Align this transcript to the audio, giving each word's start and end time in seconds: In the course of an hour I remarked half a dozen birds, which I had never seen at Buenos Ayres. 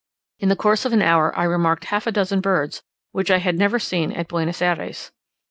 In 0.39 0.49
the 0.49 0.55
course 0.55 0.83
of 0.83 0.93
an 0.93 1.03
hour 1.03 1.31
I 1.37 1.43
remarked 1.43 1.83
half 1.85 2.07
a 2.07 2.11
dozen 2.11 2.41
birds, 2.41 2.81
which 3.11 3.29
I 3.29 3.37
had 3.37 3.55
never 3.59 3.77
seen 3.77 4.11
at 4.13 4.27
Buenos 4.29 4.59
Ayres. 4.59 5.11